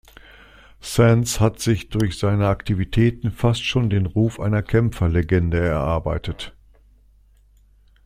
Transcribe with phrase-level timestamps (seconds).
[0.81, 6.55] Sands hat sich durch seine Aktivitäten fast schon den Ruf einer Kämpfer-Legende erarbeitet.